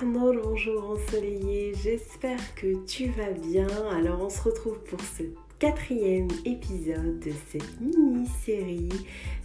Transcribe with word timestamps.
Arnaud, 0.00 0.32
bonjour 0.42 0.90
ensoleillé, 0.90 1.74
j'espère 1.74 2.54
que 2.54 2.84
tu 2.86 3.10
vas 3.10 3.32
bien. 3.32 3.66
Alors 3.90 4.22
on 4.22 4.30
se 4.30 4.40
retrouve 4.42 4.78
pour 4.84 5.00
ce 5.00 5.24
quatrième 5.60 6.28
épisode 6.46 7.20
de 7.20 7.32
cette 7.50 7.80
mini-série 7.82 8.88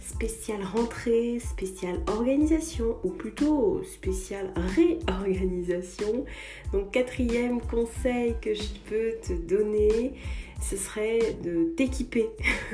spéciale 0.00 0.62
rentrée, 0.62 1.38
spéciale 1.38 2.00
organisation 2.06 2.96
ou 3.04 3.10
plutôt 3.10 3.82
spéciale 3.84 4.50
réorganisation. 4.56 6.24
Donc 6.72 6.92
quatrième 6.92 7.60
conseil 7.60 8.34
que 8.40 8.54
je 8.54 8.62
peux 8.88 9.12
te 9.22 9.34
donner, 9.34 10.14
ce 10.62 10.78
serait 10.78 11.36
de 11.44 11.74
t'équiper. 11.76 12.30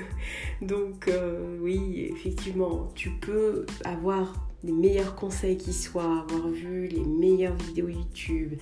Donc 0.63 1.09
euh, 1.09 1.59
oui, 1.61 2.13
effectivement, 2.15 2.93
tu 2.95 3.11
peux 3.11 3.67
avoir 3.85 4.35
les 4.63 4.73
meilleurs 4.73 5.17
conseils 5.17 5.57
qui 5.57 5.73
soient, 5.73 6.21
avoir 6.21 6.47
vu 6.47 6.87
les 6.87 7.03
meilleures 7.03 7.57
vidéos 7.57 7.89
YouTube, 7.89 8.55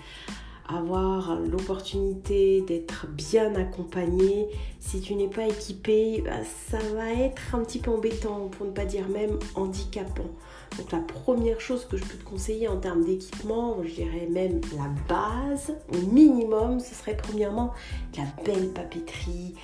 avoir 0.74 1.38
l'opportunité 1.41 2.62
d'être 2.62 3.06
bien 3.09 3.55
accompagné. 3.55 4.48
Si 4.78 5.01
tu 5.01 5.15
n'es 5.15 5.28
pas 5.28 5.47
équipé, 5.47 6.23
bah, 6.24 6.45
ça 6.69 6.78
va 6.95 7.12
être 7.12 7.55
un 7.55 7.61
petit 7.61 7.78
peu 7.78 7.91
embêtant, 7.91 8.48
pour 8.48 8.66
ne 8.66 8.70
pas 8.70 8.84
dire 8.84 9.09
même 9.09 9.38
handicapant. 9.55 10.30
Donc 10.78 10.92
la 10.92 11.01
première 11.01 11.61
chose 11.61 11.84
que 11.84 11.97
je 11.97 12.05
peux 12.05 12.16
te 12.16 12.25
conseiller 12.25 12.69
en 12.69 12.77
termes 12.77 13.05
d'équipement, 13.05 13.77
je 13.84 13.95
dirais 13.95 14.28
même 14.30 14.61
la 14.77 14.88
base, 15.09 15.75
au 15.92 16.06
minimum, 16.12 16.80
ce 16.80 16.95
serait 16.95 17.16
premièrement 17.16 17.73
la 18.16 18.25
belle 18.45 18.69
papeterie 18.69 19.55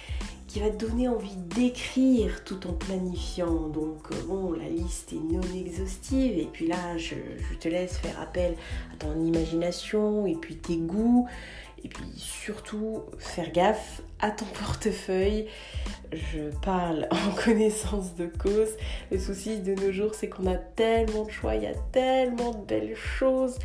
va 0.61 0.71
te 0.71 0.85
donner 0.87 1.09
envie 1.09 1.37
d'écrire 1.37 2.45
tout 2.45 2.67
en 2.67 2.73
planifiant. 2.73 3.69
Donc 3.69 4.11
euh, 4.13 4.17
bon, 4.27 4.53
la 4.53 4.69
liste 4.69 5.13
est 5.13 5.33
non 5.33 5.43
exhaustive 5.55 6.39
et 6.39 6.49
puis 6.53 6.67
là, 6.67 6.97
je, 6.97 7.15
te 7.61 7.69
laisse 7.69 7.99
faire 7.99 8.19
appel 8.21 8.55
à 8.93 8.97
ton 8.97 9.25
imagination 9.25 10.27
et 10.27 10.35
puis 10.35 10.57
tes 10.57 10.77
goûts. 10.77 11.29
Et 11.85 11.89
puis 11.89 12.05
surtout, 12.17 13.03
faire 13.19 13.53
gaffe 13.53 14.03
à 14.19 14.31
ton 14.31 14.47
portefeuille. 14.65 15.47
Je 16.13 16.51
parle 16.63 17.07
en 17.11 17.33
connaissance 17.45 18.15
de 18.15 18.27
cause. 18.27 18.71
Le 19.11 19.19
souci 19.19 19.61
de 19.61 19.75
nos 19.75 19.93
jours, 19.93 20.15
c'est 20.15 20.29
qu'on 20.29 20.47
a 20.47 20.57
tellement 20.57 21.25
de 21.25 21.31
choix, 21.31 21.55
il 21.55 21.65
y 21.65 21.67
a 21.67 21.75
tellement 21.93 22.53
de 22.53 22.65
belles 22.65 22.97
choses 22.97 23.59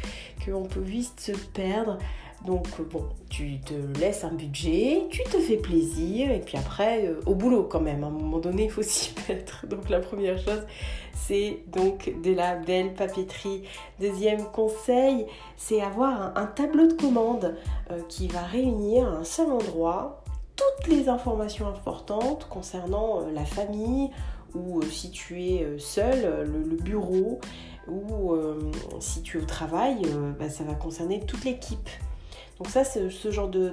qu'on 0.45 0.63
peut 0.63 0.81
vite 0.81 1.19
se 1.19 1.31
perdre. 1.31 1.97
Donc 2.45 2.67
euh, 2.79 2.83
bon, 2.83 3.05
tu 3.29 3.59
te 3.59 3.73
laisses 3.99 4.23
un 4.23 4.33
budget, 4.33 5.03
tu 5.11 5.23
te 5.23 5.37
fais 5.37 5.57
plaisir 5.57 6.31
et 6.31 6.39
puis 6.39 6.57
après 6.57 7.05
euh, 7.05 7.19
au 7.27 7.35
boulot 7.35 7.63
quand 7.63 7.81
même. 7.81 8.03
À 8.03 8.07
un 8.07 8.11
moment 8.11 8.39
donné, 8.39 8.65
il 8.65 8.71
faut 8.71 8.81
s'y 8.81 9.13
mettre. 9.29 9.67
Donc 9.67 9.89
la 9.89 9.99
première 9.99 10.37
chose, 10.39 10.65
c'est 11.13 11.59
donc 11.67 12.11
de 12.23 12.33
la 12.33 12.55
belle 12.55 12.93
papeterie. 12.93 13.63
Deuxième 13.99 14.45
conseil, 14.45 15.27
c'est 15.55 15.81
avoir 15.81 16.35
un, 16.35 16.47
tableau 16.47 16.87
de 16.87 16.93
commande 16.93 17.55
euh, 17.91 17.99
qui 18.09 18.27
va 18.27 18.41
réunir 18.41 19.07
à 19.07 19.17
un 19.17 19.23
seul 19.23 19.51
endroit 19.51 20.23
toutes 20.55 20.87
les 20.87 21.09
informations 21.09 21.67
importantes 21.67 22.47
concernant 22.49 23.21
la 23.33 23.45
famille 23.45 24.09
ou 24.53 24.81
si 24.81 25.11
tu 25.11 25.41
es 25.41 25.65
seul, 25.79 26.45
le, 26.45 26.75
bureau 26.75 27.39
ou 27.87 28.35
si 28.99 29.23
tu 29.23 29.37
es 29.37 29.41
au 29.41 29.45
travail, 29.45 30.01
bah, 30.37 30.49
ça 30.49 30.63
va 30.63 30.73
concerner 30.73 31.21
toute 31.21 31.45
l'équipe. 31.45 31.89
Donc 32.57 32.69
ça, 32.69 32.83
ce 32.83 33.31
genre 33.31 33.47
de, 33.47 33.69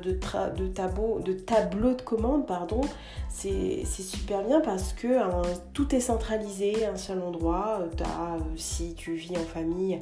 tableau, 0.75 1.21
de 1.21 1.33
tableau 1.35 1.93
de 1.93 2.01
commande, 2.01 2.47
pardon, 2.47 2.81
c'est 3.29 3.85
super 3.85 4.43
bien 4.43 4.61
parce 4.61 4.95
que 4.95 5.19
hein, 5.19 5.43
tout 5.75 5.95
est 5.95 6.01
centralisé 6.01 6.87
un 6.87 6.97
seul 6.97 7.21
endroit. 7.21 7.81
Euh, 7.83 7.87
euh, 8.01 8.39
si 8.57 8.95
tu 8.95 9.15
vis 9.15 9.37
en 9.37 9.45
famille, 9.45 10.01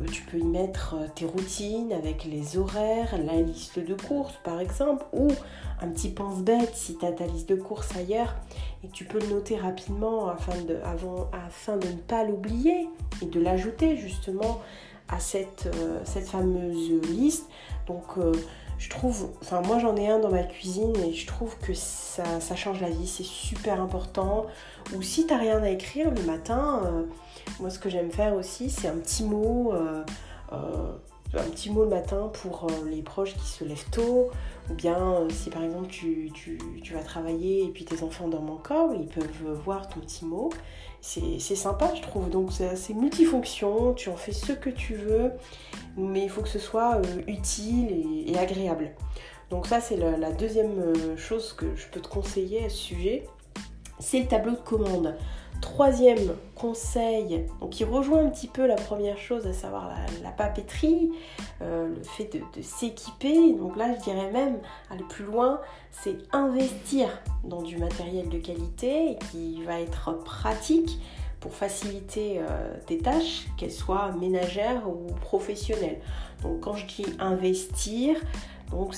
euh, 0.00 0.06
tu 0.12 0.22
peux 0.22 0.38
y 0.38 0.44
mettre 0.44 0.96
tes 1.16 1.24
routines 1.24 1.92
avec 1.92 2.24
les 2.24 2.56
horaires, 2.56 3.18
la 3.18 3.40
liste 3.40 3.80
de 3.80 3.94
courses 3.94 4.38
par 4.44 4.60
exemple, 4.60 5.04
ou 5.12 5.28
un 5.80 5.88
petit 5.88 6.10
pense-bête 6.10 6.70
si 6.74 6.96
tu 6.96 7.04
as 7.04 7.12
ta 7.12 7.26
liste 7.26 7.48
de 7.48 7.56
courses 7.56 7.96
ailleurs 7.96 8.36
et 8.84 8.88
tu 8.88 9.04
peux 9.04 9.18
le 9.18 9.26
noter 9.26 9.56
rapidement 9.56 10.28
afin 10.28 10.54
de 10.62 11.86
ne 11.88 12.00
pas 12.06 12.22
l'oublier 12.22 12.88
et 13.22 13.26
de 13.26 13.40
l'ajouter 13.40 13.96
justement 13.96 14.60
à 15.10 15.18
cette, 15.18 15.68
cette 16.04 16.28
fameuse 16.28 16.90
liste. 17.02 17.46
Donc 17.90 18.18
euh, 18.18 18.32
je 18.78 18.88
trouve, 18.88 19.30
enfin 19.42 19.60
moi 19.62 19.78
j'en 19.78 19.96
ai 19.96 20.08
un 20.08 20.20
dans 20.20 20.30
ma 20.30 20.44
cuisine 20.44 20.96
et 20.96 21.12
je 21.12 21.26
trouve 21.26 21.56
que 21.58 21.74
ça, 21.74 22.24
change 22.54 22.80
la 22.80 22.88
vie, 22.88 23.06
c'est 23.06 23.24
super 23.24 23.80
important. 23.80 24.46
Ou 24.94 25.02
si 25.02 25.26
t'as 25.26 25.38
rien 25.38 25.62
à 25.62 25.70
écrire 25.70 26.10
le 26.10 26.22
matin, 26.22 26.82
euh, 26.84 27.02
moi 27.58 27.70
ce 27.70 27.78
que 27.78 27.90
j'aime 27.90 28.10
faire 28.10 28.34
aussi 28.34 28.70
c'est 28.70 28.88
un 28.88 28.96
petit 28.96 29.24
mot. 29.24 29.72
Euh, 29.74 30.04
un 31.34 31.50
petit 31.50 31.70
mot 31.70 31.84
le 31.84 31.90
matin 31.90 32.30
pour 32.42 32.66
les 32.88 33.02
proches 33.02 33.34
qui 33.34 33.46
se 33.46 33.64
lèvent 33.64 33.88
tôt, 33.90 34.30
ou 34.70 34.74
bien 34.74 35.26
si 35.30 35.50
par 35.50 35.62
exemple 35.62 35.88
tu, 35.88 36.30
vas 36.92 37.02
travailler 37.02 37.64
et 37.64 37.68
puis 37.68 37.84
tes 37.84 38.02
enfants 38.02 38.28
dorment 38.28 38.50
encore, 38.50 38.94
ils 38.94 39.06
peuvent 39.06 39.60
voir 39.64 39.88
ton 39.88 40.00
petit 40.00 40.24
mot. 40.24 40.50
C'est 41.00 41.38
sympa 41.38 41.92
je 41.94 42.02
trouve, 42.02 42.28
donc 42.28 42.50
c'est 42.52 42.94
multifonction, 42.94 43.94
tu 43.94 44.08
en 44.10 44.16
fais 44.16 44.32
ce 44.32 44.52
que 44.52 44.70
tu 44.70 44.94
veux 44.94 45.32
mais 45.96 46.24
il 46.24 46.30
faut 46.30 46.42
que 46.42 46.48
ce 46.48 46.58
soit 46.58 46.96
euh, 46.96 47.22
utile 47.26 48.24
et, 48.26 48.36
agréable. 48.38 48.92
Donc 49.50 49.66
ça 49.66 49.80
c'est 49.80 49.96
la, 49.96 50.32
deuxième 50.32 50.78
euh, 50.78 51.16
chose 51.16 51.52
que 51.52 51.74
je 51.76 51.86
peux 51.88 52.00
te 52.00 52.08
conseiller 52.08 52.64
à 52.64 52.68
ce 52.68 52.76
sujet, 52.76 53.24
c'est 54.00 54.20
le 54.20 54.26
tableau 54.26 54.52
de 54.52 54.56
commande. 54.56 55.16
Troisième 55.60 56.36
conseil, 56.54 57.44
qui 57.70 57.84
rejoint 57.84 58.24
un 58.24 58.30
petit 58.30 58.46
peu 58.46 58.66
la 58.66 58.76
première 58.76 59.18
chose, 59.18 59.46
à 59.46 59.52
savoir 59.52 59.92
la, 60.22 60.30
papeterie, 60.30 61.10
euh, 61.60 61.88
le 61.88 62.02
fait 62.02 62.30
de, 62.32 62.62
s'équiper. 62.62 63.52
Donc 63.52 63.76
là, 63.76 63.94
je 63.94 64.02
dirais 64.02 64.30
même 64.32 64.58
aller 64.90 65.04
plus 65.10 65.24
loin, 65.24 65.60
c'est 65.90 66.16
investir 66.32 67.08
dans 67.44 67.60
du 67.60 67.76
matériel 67.76 68.30
de 68.30 68.38
qualité 68.38 69.18
qui 69.30 69.62
va 69.64 69.80
être 69.80 70.12
pratique, 70.24 70.98
pour 71.40 71.54
faciliter 71.54 72.38
euh, 72.38 72.74
tes 72.86 72.98
tâches, 72.98 73.46
qu'elles 73.56 73.72
soient 73.72 74.12
ménagères 74.12 74.88
ou 74.88 75.12
professionnelles. 75.22 76.00
Donc 76.42 76.60
quand 76.60 76.74
je 76.74 76.86
dis 76.86 77.06
investir, 77.18 78.16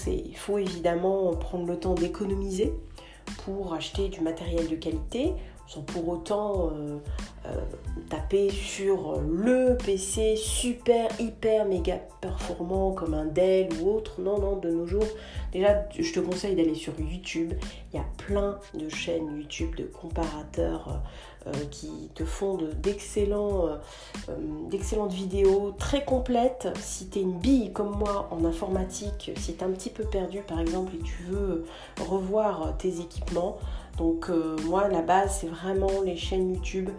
il 0.07 0.37
faut 0.37 0.59
évidemment 0.59 1.35
prendre 1.37 1.67
le 1.67 1.79
temps 1.79 1.95
d'économiser 1.95 2.75
pour 3.45 3.75
acheter 3.75 4.09
du 4.09 4.21
matériel 4.21 4.69
de 4.69 4.77
qualité 4.77 5.35
sans 5.73 5.83
pour 5.83 6.09
autant 6.09 6.71
euh, 6.71 6.99
euh, 7.47 7.61
taper 8.11 8.51
sur 8.51 9.21
le 9.21 9.77
PC 9.83 10.37
super, 10.37 11.09
hyper, 11.19 11.65
méga 11.65 11.99
performant 12.21 12.93
comme 12.93 13.15
un 13.15 13.25
Dell 13.25 13.69
ou 13.81 13.91
autre. 13.91 14.21
Non, 14.21 14.39
non, 14.39 14.57
de 14.57 14.71
nos 14.71 14.87
jours, 14.87 15.07
déjà, 15.53 15.89
je 15.99 16.13
te 16.13 16.21
conseille 16.21 16.55
d'aller 16.55 16.75
sur 16.75 16.93
YouTube. 17.01 17.55
Il 17.93 17.97
y 17.97 18.01
a 18.01 18.07
plein 18.19 18.59
de 18.75 18.89
chaînes 18.89 19.35
YouTube 19.37 19.75
de 19.77 19.85
comparateurs 19.85 20.89
euh, 20.89 20.97
qui 21.71 22.11
te 22.15 22.25
font 22.25 22.59
d'excellentes 22.83 23.81
vidéos 25.13 25.75
très 25.79 26.05
complètes. 26.05 26.69
Si 26.81 27.09
tu 27.09 27.21
une 27.21 27.39
bille 27.39 27.73
comme 27.73 27.97
moi 27.97 28.29
en 28.31 28.45
informatique, 28.45 29.33
si 29.37 29.55
tu 29.55 29.65
un 29.65 29.71
petit 29.71 29.91
peu 29.91 30.05
perdu 30.05 30.41
par 30.41 30.61
exemple 30.61 30.95
et 30.95 31.03
tu 31.03 31.23
veux 31.25 31.65
revoir 32.01 32.77
tes 32.79 33.01
équipements, 33.01 33.59
donc 33.99 34.31
euh, 34.31 34.57
moi 34.67 34.89
la 34.89 35.03
base 35.03 35.39
c'est 35.41 35.49
vraiment 35.49 36.01
les 36.05 36.17
chaînes 36.17 36.55
YouTube. 36.55 36.91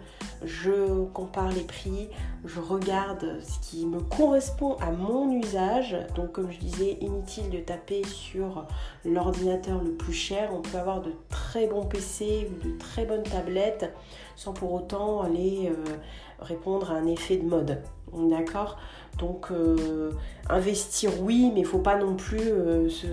Je 0.44 1.04
compare 1.12 1.50
les 1.50 1.62
prix, 1.62 2.08
je 2.44 2.60
regarde 2.60 3.40
ce 3.40 3.58
qui 3.66 3.86
me 3.86 4.00
correspond 4.00 4.76
à 4.80 4.90
mon 4.90 5.32
usage. 5.32 5.96
Donc 6.14 6.32
comme 6.32 6.52
je 6.52 6.58
disais, 6.58 6.98
inutile 7.00 7.50
de 7.50 7.58
taper 7.58 8.02
sur 8.04 8.66
l'ordinateur 9.04 9.82
le 9.82 9.92
plus 9.92 10.12
cher. 10.12 10.50
On 10.52 10.60
peut 10.60 10.78
avoir 10.78 11.00
de 11.02 11.12
très 11.30 11.43
bons 11.68 11.84
PC 11.84 12.50
ou 12.50 12.68
de 12.68 12.78
très 12.78 13.04
bonnes 13.04 13.22
tablettes 13.22 13.92
sans 14.36 14.52
pour 14.52 14.72
autant 14.72 15.22
aller 15.22 15.70
euh, 15.70 15.96
répondre 16.40 16.90
à 16.90 16.94
un 16.94 17.06
effet 17.06 17.36
de 17.36 17.46
mode. 17.46 17.82
D'accord? 18.12 18.78
Donc 19.18 19.50
euh, 19.50 20.12
investir 20.48 21.10
oui, 21.20 21.52
mais 21.54 21.64
faut 21.64 21.78
pas 21.78 21.96
non 21.96 22.14
plus 22.14 22.38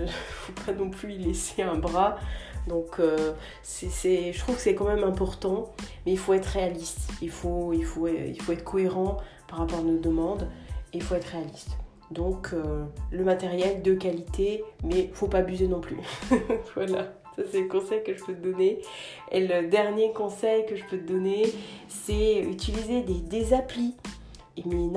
faut 0.06 0.52
pas 0.66 0.72
non 0.72 0.90
plus 0.90 1.14
y 1.14 1.18
laisser 1.18 1.62
un 1.62 1.76
bras 1.76 2.16
donc 2.66 3.00
euh, 3.00 3.32
je 3.64 4.38
trouve 4.38 4.56
que 4.56 4.60
c'est 4.60 4.74
quand 4.74 4.86
même 4.86 5.04
important, 5.04 5.72
mais 6.06 6.12
il 6.12 6.18
faut 6.18 6.32
être 6.32 6.46
réaliste, 6.46 7.10
il 7.20 7.30
faut, 7.30 7.72
il 7.72 7.84
faut, 7.84 8.06
il 8.08 8.40
faut 8.40 8.52
être 8.52 8.64
cohérent 8.64 9.16
par 9.48 9.58
rapport 9.58 9.80
à 9.80 9.82
nos 9.82 9.98
demandes, 9.98 10.48
et 10.92 10.98
il 10.98 11.02
faut 11.02 11.14
être 11.14 11.26
réaliste. 11.26 11.76
Donc 12.10 12.50
euh, 12.52 12.84
le 13.10 13.24
matériel 13.24 13.82
de 13.82 13.94
qualité, 13.94 14.62
mais 14.84 15.10
faut 15.12 15.28
pas 15.28 15.38
abuser 15.38 15.66
non 15.66 15.80
plus. 15.80 15.98
voilà. 16.74 17.12
Ça, 17.36 17.42
c'est 17.50 17.62
le 17.62 17.68
conseil 17.68 18.02
que 18.02 18.14
je 18.14 18.24
peux 18.24 18.34
te 18.34 18.42
donner. 18.42 18.80
Et 19.30 19.46
le 19.46 19.68
dernier 19.68 20.12
conseil 20.12 20.66
que 20.66 20.76
je 20.76 20.84
peux 20.84 20.98
te 20.98 21.06
donner, 21.06 21.44
c'est 21.88 22.40
utiliser 22.40 23.02
des, 23.02 23.54
applis. 23.54 23.94
Mais 24.66 24.88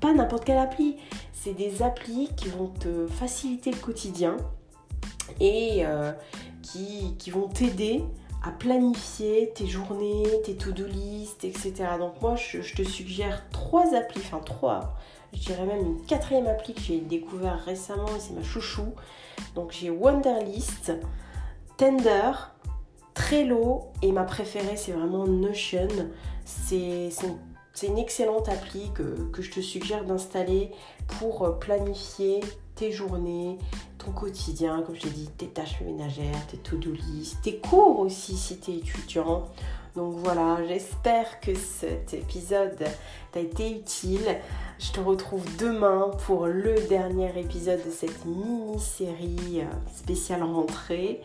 pas 0.00 0.12
n'importe 0.12 0.44
quelle 0.44 0.58
appli. 0.58 0.96
C'est 1.32 1.54
des 1.54 1.82
applis 1.82 2.30
qui 2.36 2.48
vont 2.48 2.68
te 2.68 3.06
faciliter 3.06 3.70
le 3.70 3.78
quotidien 3.78 4.36
et, 5.40 5.86
euh, 5.86 6.12
qui, 6.62 7.30
vont 7.30 7.48
t'aider 7.48 8.02
à 8.44 8.50
planifier 8.50 9.52
tes 9.54 9.66
journées, 9.66 10.24
tes 10.44 10.56
to-do 10.56 10.84
list, 10.86 11.44
etc. 11.44 11.72
Donc 11.98 12.20
moi, 12.20 12.34
je, 12.36 12.60
te 12.74 12.82
suggère 12.82 13.48
trois 13.50 13.94
applis, 13.94 14.20
enfin 14.24 14.40
trois. 14.44 14.96
je 15.32 15.40
dirais 15.40 15.64
même 15.64 15.84
une 15.84 16.06
quatrième 16.06 16.46
appli 16.46 16.74
que 16.74 16.80
j'ai 16.80 16.98
découvert 16.98 17.58
récemment 17.64 18.08
et 18.16 18.20
c'est 18.20 18.34
ma 18.34 18.42
chouchou. 18.42 18.94
Donc 19.54 19.72
j'ai 19.72 19.90
Wonderlist, 19.90 20.92
Tender, 21.78 22.32
Trello 23.14 23.92
et 24.02 24.10
ma 24.10 24.24
préférée 24.24 24.76
c'est 24.76 24.90
vraiment 24.90 25.28
Notion. 25.28 25.86
C'est 26.44 27.12
une 27.86 27.98
excellente 27.98 28.48
appli 28.48 28.90
que, 28.92 29.30
je 29.40 29.48
te 29.48 29.60
suggère 29.60 30.04
d'installer 30.04 30.72
pour 31.06 31.60
planifier 31.60 32.40
tes 32.74 32.90
journées, 32.90 33.58
ton 33.98 34.10
quotidien, 34.10 34.82
comme 34.82 34.96
je 34.96 35.02
t'ai 35.02 35.10
dit, 35.10 35.28
tes 35.38 35.46
tâches 35.46 35.80
ménagères, 35.82 36.44
tes 36.48 36.56
to-do 36.56 36.90
list, 36.90 37.38
tes 37.42 37.58
cours 37.58 38.00
aussi 38.00 38.36
si 38.36 38.58
tu 38.58 38.72
étudiant. 38.72 39.44
Donc 39.96 40.14
voilà, 40.18 40.58
j'espère 40.66 41.40
que 41.40 41.54
cet 41.54 42.14
épisode 42.14 42.84
t'a 43.32 43.40
été 43.40 43.70
utile. 43.72 44.38
Je 44.78 44.92
te 44.92 45.00
retrouve 45.00 45.44
demain 45.56 46.10
pour 46.26 46.46
le 46.46 46.74
dernier 46.88 47.36
épisode 47.38 47.84
de 47.84 47.90
cette 47.90 48.24
mini-série 48.24 49.60
euh, 49.62 49.90
spéciale 49.94 50.42
rentrée. 50.42 51.20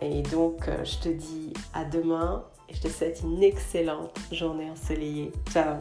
Et 0.00 0.22
donc, 0.22 0.68
euh, 0.68 0.84
je 0.84 0.98
te 0.98 1.08
dis 1.08 1.52
à 1.74 1.84
demain 1.84 2.44
et 2.68 2.74
je 2.74 2.80
te 2.80 2.88
souhaite 2.88 3.20
une 3.22 3.42
excellente 3.42 4.16
journée 4.32 4.70
ensoleillée. 4.70 5.32
Ciao 5.52 5.76